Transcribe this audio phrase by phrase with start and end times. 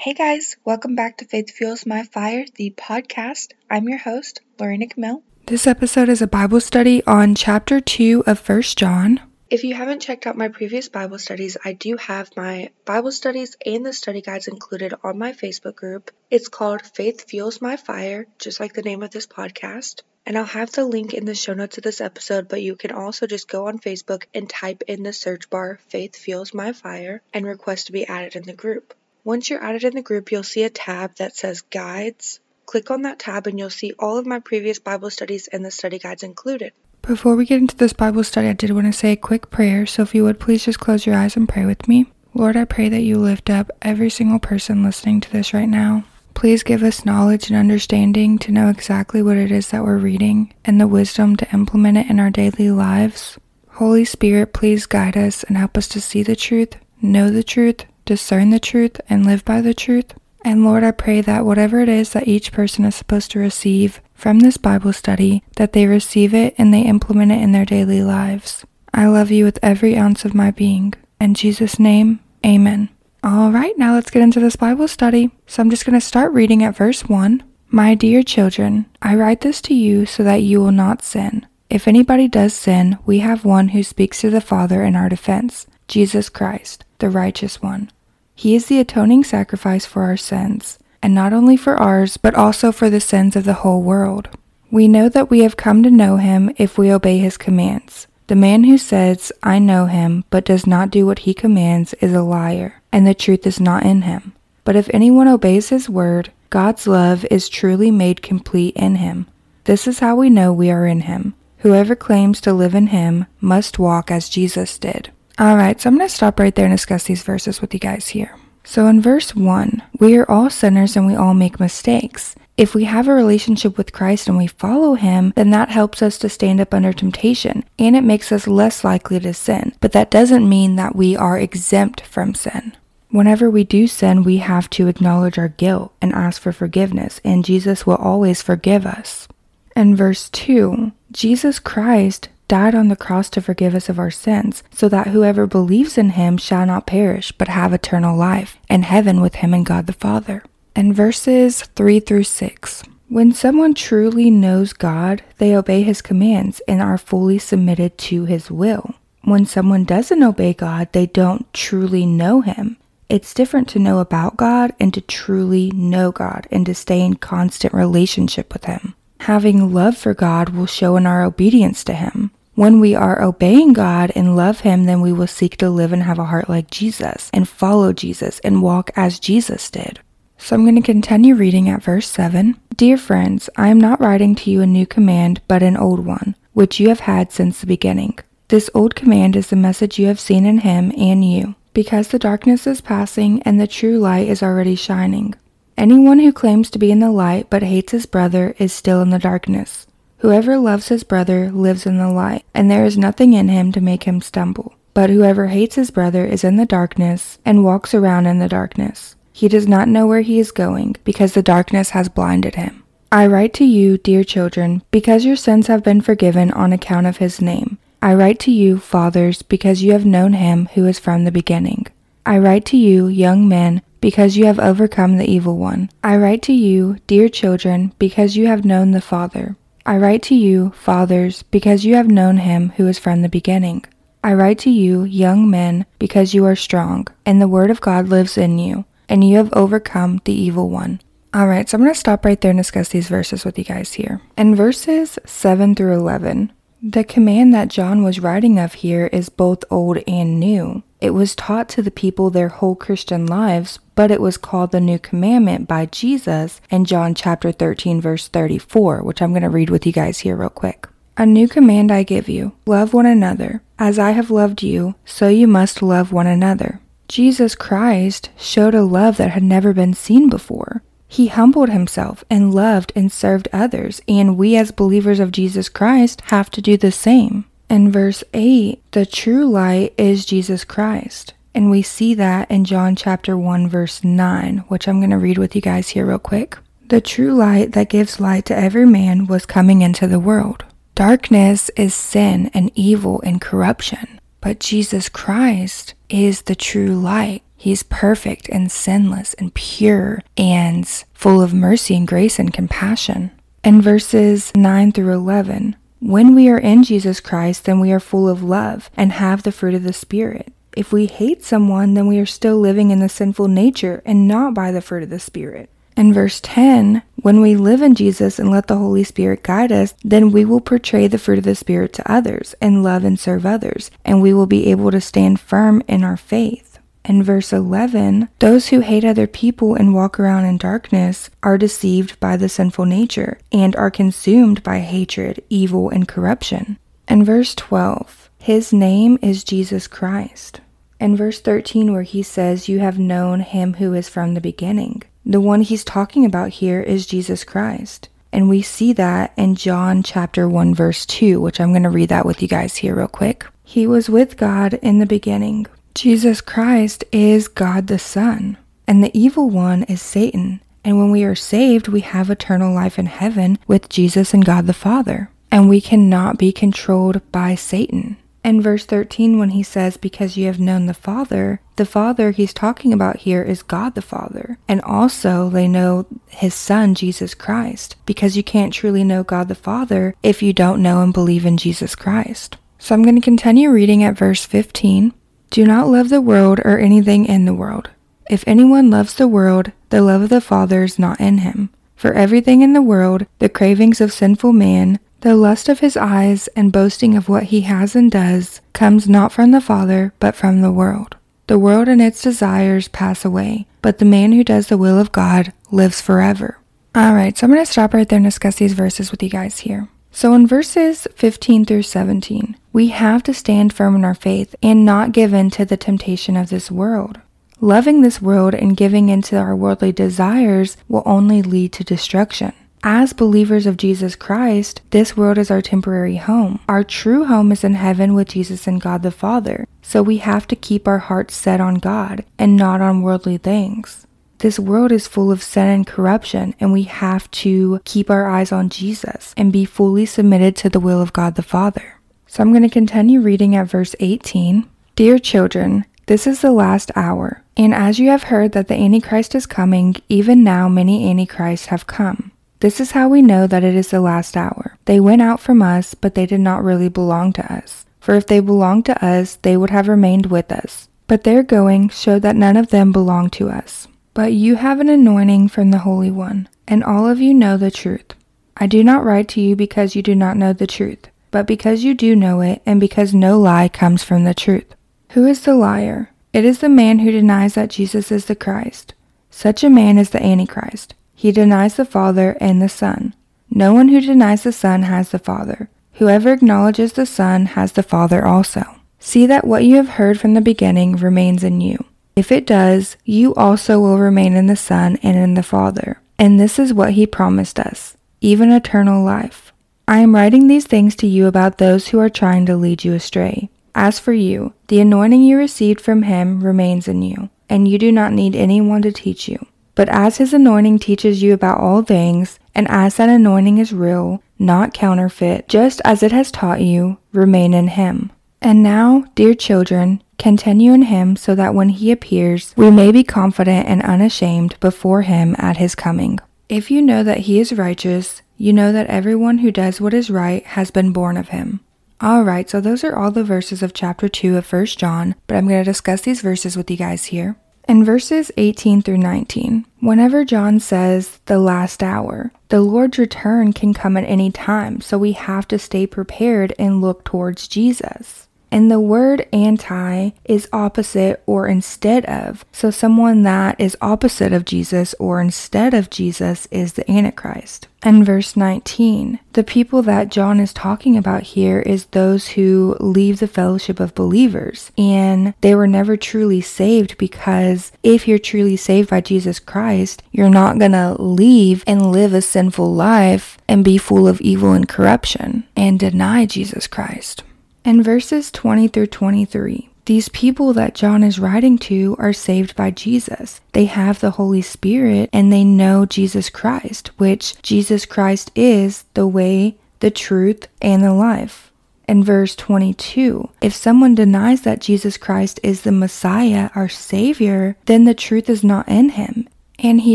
[0.00, 3.54] Hey guys, welcome back to Faith Fuels My Fire, the podcast.
[3.68, 5.24] I'm your host, Lorena Camille.
[5.46, 9.20] This episode is a Bible study on chapter 2 of 1 John.
[9.50, 13.56] If you haven't checked out my previous Bible studies, I do have my Bible studies
[13.66, 16.12] and the study guides included on my Facebook group.
[16.30, 20.02] It's called Faith Fuels My Fire, just like the name of this podcast.
[20.24, 22.92] And I'll have the link in the show notes of this episode, but you can
[22.92, 27.20] also just go on Facebook and type in the search bar Faith Fuels My Fire
[27.34, 28.94] and request to be added in the group.
[29.24, 32.40] Once you're added in the group, you'll see a tab that says Guides.
[32.66, 35.70] Click on that tab and you'll see all of my previous Bible studies and the
[35.70, 36.72] study guides included.
[37.00, 39.86] Before we get into this Bible study, I did want to say a quick prayer.
[39.86, 42.12] So if you would please just close your eyes and pray with me.
[42.34, 46.04] Lord, I pray that you lift up every single person listening to this right now.
[46.34, 50.52] Please give us knowledge and understanding to know exactly what it is that we're reading
[50.64, 53.38] and the wisdom to implement it in our daily lives.
[53.70, 57.86] Holy Spirit, please guide us and help us to see the truth, know the truth,
[58.08, 60.14] discern the truth, and live by the truth.
[60.44, 64.00] And Lord, I pray that whatever it is that each person is supposed to receive
[64.14, 68.02] from this Bible study, that they receive it and they implement it in their daily
[68.02, 68.64] lives.
[68.94, 70.94] I love you with every ounce of my being.
[71.20, 72.88] In Jesus' name, amen.
[73.22, 75.30] All right, now let's get into this Bible study.
[75.46, 77.42] So I'm just going to start reading at verse 1.
[77.68, 81.46] My dear children, I write this to you so that you will not sin.
[81.68, 85.66] If anybody does sin, we have one who speaks to the Father in our defense,
[85.86, 87.90] Jesus Christ, the righteous one.
[88.38, 92.70] He is the atoning sacrifice for our sins, and not only for ours, but also
[92.70, 94.28] for the sins of the whole world.
[94.70, 98.06] We know that we have come to know him if we obey his commands.
[98.28, 102.12] The man who says, I know him, but does not do what he commands is
[102.12, 104.34] a liar, and the truth is not in him.
[104.62, 109.26] But if anyone obeys his word, God's love is truly made complete in him.
[109.64, 111.34] This is how we know we are in him.
[111.58, 115.10] Whoever claims to live in him must walk as Jesus did.
[115.40, 118.08] Alright, so I'm going to stop right there and discuss these verses with you guys
[118.08, 118.34] here.
[118.64, 122.34] So in verse 1, we are all sinners and we all make mistakes.
[122.56, 126.18] If we have a relationship with Christ and we follow Him, then that helps us
[126.18, 129.74] to stand up under temptation and it makes us less likely to sin.
[129.80, 132.76] But that doesn't mean that we are exempt from sin.
[133.10, 137.44] Whenever we do sin, we have to acknowledge our guilt and ask for forgiveness, and
[137.44, 139.28] Jesus will always forgive us.
[139.76, 144.62] In verse 2, Jesus Christ died on the cross to forgive us of our sins,
[144.70, 149.20] so that whoever believes in him shall not perish, but have eternal life, and heaven
[149.20, 150.42] with him and God the Father.
[150.74, 152.82] And verses 3 through 6.
[153.08, 158.50] When someone truly knows God, they obey his commands and are fully submitted to his
[158.50, 158.94] will.
[159.22, 162.76] When someone doesn't obey God, they don't truly know him.
[163.08, 167.14] It's different to know about God and to truly know God and to stay in
[167.14, 168.94] constant relationship with him.
[169.20, 172.30] Having love for God will show in our obedience to him.
[172.58, 176.02] When we are obeying God and love Him, then we will seek to live and
[176.02, 180.00] have a heart like Jesus and follow Jesus and walk as Jesus did.
[180.38, 182.58] So I'm going to continue reading at verse 7.
[182.74, 186.34] Dear friends, I am not writing to you a new command, but an old one,
[186.52, 188.18] which you have had since the beginning.
[188.48, 192.18] This old command is the message you have seen in Him and you, because the
[192.18, 195.36] darkness is passing and the true light is already shining.
[195.76, 199.10] Anyone who claims to be in the light but hates his brother is still in
[199.10, 199.86] the darkness.
[200.18, 203.80] Whoever loves his brother lives in the light, and there is nothing in him to
[203.80, 204.74] make him stumble.
[204.92, 209.14] But whoever hates his brother is in the darkness and walks around in the darkness.
[209.32, 212.82] He does not know where he is going, because the darkness has blinded him.
[213.12, 217.18] I write to you, dear children, because your sins have been forgiven on account of
[217.18, 217.78] his name.
[218.02, 221.86] I write to you, fathers, because you have known him who is from the beginning.
[222.26, 225.90] I write to you, young men, because you have overcome the evil one.
[226.02, 229.56] I write to you, dear children, because you have known the Father.
[229.88, 233.86] I write to you, fathers, because you have known him who is from the beginning.
[234.22, 238.06] I write to you, young men, because you are strong, and the word of God
[238.06, 241.00] lives in you, and you have overcome the evil one.
[241.34, 243.94] Alright, so I'm going to stop right there and discuss these verses with you guys
[243.94, 244.20] here.
[244.36, 249.64] In verses 7 through 11, the command that John was writing of here is both
[249.70, 250.82] old and new.
[251.00, 254.80] It was taught to the people their whole Christian lives, but it was called the
[254.80, 259.70] New Commandment by Jesus in John chapter 13, verse 34, which I'm going to read
[259.70, 260.86] with you guys here real quick.
[261.16, 263.60] A new command I give you love one another.
[263.76, 266.80] As I have loved you, so you must love one another.
[267.08, 270.80] Jesus Christ showed a love that had never been seen before.
[271.08, 276.20] He humbled himself and loved and served others, and we as believers of Jesus Christ
[276.26, 277.46] have to do the same.
[277.68, 281.34] In verse 8, the true light is Jesus Christ.
[281.54, 285.38] And we see that in John chapter 1 verse 9, which I'm going to read
[285.38, 286.56] with you guys here real quick.
[286.86, 290.64] The true light that gives light to every man was coming into the world.
[290.94, 297.42] Darkness is sin and evil and corruption, but Jesus Christ is the true light.
[297.56, 303.32] He's perfect and sinless and pure and full of mercy and grace and compassion.
[303.64, 308.28] In verses 9 through 11, when we are in Jesus Christ, then we are full
[308.28, 310.52] of love and have the fruit of the Spirit.
[310.78, 314.54] If we hate someone, then we are still living in the sinful nature and not
[314.54, 315.70] by the fruit of the Spirit.
[315.96, 319.94] In verse 10, when we live in Jesus and let the Holy Spirit guide us,
[320.04, 323.44] then we will portray the fruit of the Spirit to others and love and serve
[323.44, 326.78] others, and we will be able to stand firm in our faith.
[327.04, 332.20] In verse 11, those who hate other people and walk around in darkness are deceived
[332.20, 336.78] by the sinful nature and are consumed by hatred, evil, and corruption.
[337.08, 340.60] In verse 12, his name is Jesus Christ.
[341.00, 345.02] In verse 13, where he says, You have known him who is from the beginning.
[345.24, 348.08] The one he's talking about here is Jesus Christ.
[348.32, 352.08] And we see that in John chapter 1 verse 2, which I'm going to read
[352.10, 353.46] that with you guys here real quick.
[353.62, 355.66] He was with God in the beginning.
[355.94, 358.56] Jesus Christ is God the Son,
[358.86, 360.60] and the evil one is Satan.
[360.84, 364.66] And when we are saved, we have eternal life in heaven with Jesus and God
[364.66, 365.30] the Father.
[365.50, 368.16] And we cannot be controlled by Satan.
[368.44, 372.54] In verse 13, when he says, Because you have known the Father, the Father he's
[372.54, 374.58] talking about here is God the Father.
[374.68, 379.54] And also, they know his Son, Jesus Christ, because you can't truly know God the
[379.54, 382.56] Father if you don't know and believe in Jesus Christ.
[382.78, 385.12] So I'm going to continue reading at verse 15.
[385.50, 387.90] Do not love the world or anything in the world.
[388.30, 391.70] If anyone loves the world, the love of the Father is not in him.
[391.96, 396.48] For everything in the world, the cravings of sinful man, the lust of his eyes
[396.54, 400.60] and boasting of what he has and does comes not from the Father, but from
[400.60, 401.16] the world.
[401.48, 405.12] The world and its desires pass away, but the man who does the will of
[405.12, 406.58] God lives forever.
[406.96, 409.60] Alright, so I'm going to stop right there and discuss these verses with you guys
[409.60, 409.88] here.
[410.10, 414.84] So in verses 15 through 17, we have to stand firm in our faith and
[414.84, 417.20] not give in to the temptation of this world.
[417.60, 422.52] Loving this world and giving in to our worldly desires will only lead to destruction.
[422.90, 426.58] As believers of Jesus Christ, this world is our temporary home.
[426.70, 429.68] Our true home is in heaven with Jesus and God the Father.
[429.82, 434.06] So we have to keep our hearts set on God and not on worldly things.
[434.38, 438.52] This world is full of sin and corruption, and we have to keep our eyes
[438.52, 442.00] on Jesus and be fully submitted to the will of God the Father.
[442.26, 444.66] So I'm going to continue reading at verse 18.
[444.96, 449.34] Dear children, this is the last hour, and as you have heard that the Antichrist
[449.34, 452.32] is coming, even now many Antichrists have come.
[452.60, 454.76] This is how we know that it is the last hour.
[454.86, 457.86] They went out from us, but they did not really belong to us.
[458.00, 460.88] For if they belonged to us, they would have remained with us.
[461.06, 463.86] But their going showed that none of them belonged to us.
[464.12, 467.70] But you have an anointing from the Holy One, and all of you know the
[467.70, 468.14] truth.
[468.56, 471.84] I do not write to you because you do not know the truth, but because
[471.84, 474.74] you do know it, and because no lie comes from the truth.
[475.10, 476.10] Who is the liar?
[476.32, 478.94] It is the man who denies that Jesus is the Christ.
[479.30, 480.94] Such a man is the Antichrist.
[481.18, 483.12] He denies the Father and the Son.
[483.50, 485.68] No one who denies the Son has the Father.
[485.94, 488.62] Whoever acknowledges the Son has the Father also.
[489.00, 491.84] See that what you have heard from the beginning remains in you.
[492.14, 496.00] If it does, you also will remain in the Son and in the Father.
[496.20, 499.52] And this is what he promised us, even eternal life.
[499.88, 502.94] I am writing these things to you about those who are trying to lead you
[502.94, 503.50] astray.
[503.74, 507.90] As for you, the anointing you received from him remains in you, and you do
[507.90, 509.44] not need anyone to teach you.
[509.78, 514.20] But as his anointing teaches you about all things, and as that anointing is real,
[514.36, 518.10] not counterfeit, just as it has taught you, remain in him.
[518.42, 523.04] And now, dear children, continue in him so that when he appears, we may be
[523.04, 526.18] confident and unashamed before him at his coming.
[526.48, 530.10] If you know that he is righteous, you know that everyone who does what is
[530.10, 531.60] right has been born of him.
[532.02, 535.46] Alright, so those are all the verses of chapter 2 of 1 John, but I'm
[535.46, 537.36] going to discuss these verses with you guys here.
[537.68, 543.74] In verses 18 through 19, whenever John says the last hour, the Lord's return can
[543.74, 548.27] come at any time, so we have to stay prepared and look towards Jesus.
[548.50, 552.44] And the word anti is opposite or instead of.
[552.52, 557.68] So someone that is opposite of Jesus or instead of Jesus is the Antichrist.
[557.82, 563.20] And verse 19, the people that John is talking about here is those who leave
[563.20, 564.72] the fellowship of believers.
[564.76, 570.28] And they were never truly saved because if you're truly saved by Jesus Christ, you're
[570.28, 574.68] not going to leave and live a sinful life and be full of evil and
[574.68, 577.22] corruption and deny Jesus Christ.
[577.68, 582.70] In verses 20 through 23, these people that John is writing to are saved by
[582.70, 583.42] Jesus.
[583.52, 589.06] They have the Holy Spirit and they know Jesus Christ, which Jesus Christ is the
[589.06, 591.52] way, the truth, and the life.
[591.86, 597.84] In verse 22, if someone denies that Jesus Christ is the Messiah, our Savior, then
[597.84, 599.94] the truth is not in him, and he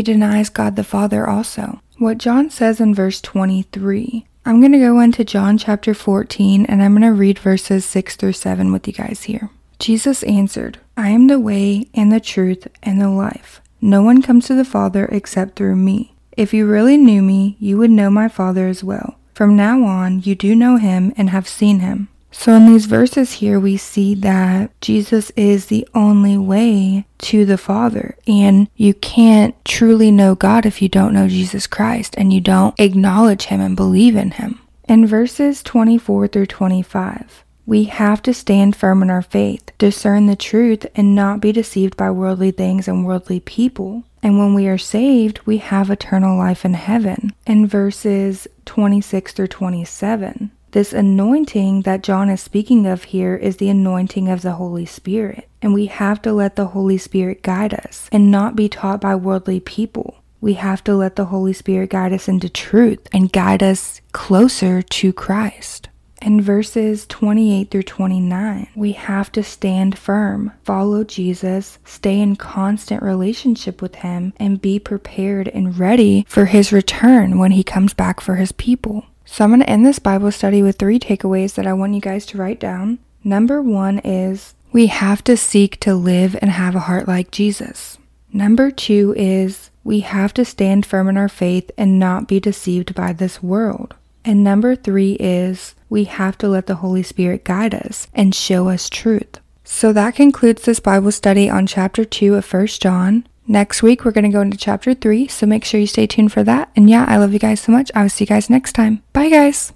[0.00, 1.80] denies God the Father also.
[1.98, 6.82] What John says in verse 23 I'm going to go into John chapter 14 and
[6.82, 9.48] I'm going to read verses 6 through 7 with you guys here.
[9.78, 13.62] Jesus answered, I am the way and the truth and the life.
[13.80, 16.14] No one comes to the Father except through me.
[16.36, 19.18] If you really knew me, you would know my Father as well.
[19.32, 22.08] From now on, you do know him and have seen him.
[22.36, 27.56] So, in these verses here, we see that Jesus is the only way to the
[27.56, 28.16] Father.
[28.26, 32.78] And you can't truly know God if you don't know Jesus Christ and you don't
[32.78, 34.60] acknowledge Him and believe in Him.
[34.86, 40.36] In verses 24 through 25, we have to stand firm in our faith, discern the
[40.36, 44.04] truth, and not be deceived by worldly things and worldly people.
[44.22, 47.32] And when we are saved, we have eternal life in heaven.
[47.46, 53.68] In verses 26 through 27, this anointing that John is speaking of here is the
[53.68, 55.48] anointing of the Holy Spirit.
[55.62, 59.14] And we have to let the Holy Spirit guide us and not be taught by
[59.14, 60.16] worldly people.
[60.40, 64.82] We have to let the Holy Spirit guide us into truth and guide us closer
[64.82, 65.90] to Christ.
[66.20, 73.00] In verses 28 through 29, we have to stand firm, follow Jesus, stay in constant
[73.00, 78.20] relationship with Him, and be prepared and ready for His return when He comes back
[78.20, 79.06] for His people.
[79.24, 82.00] So I'm going to end this Bible study with three takeaways that I want you
[82.00, 82.98] guys to write down.
[83.22, 87.98] Number one is we have to seek to live and have a heart like Jesus.
[88.32, 92.94] Number two is we have to stand firm in our faith and not be deceived
[92.94, 93.94] by this world.
[94.24, 98.68] And number three is we have to let the Holy Spirit guide us and show
[98.68, 99.38] us truth.
[99.62, 103.26] So that concludes this Bible study on chapter 2 of 1 John.
[103.46, 106.32] Next week, we're going to go into chapter 3, so make sure you stay tuned
[106.32, 106.70] for that.
[106.74, 107.90] And yeah, I love you guys so much.
[107.94, 109.02] I will see you guys next time.
[109.12, 109.72] Bye, guys.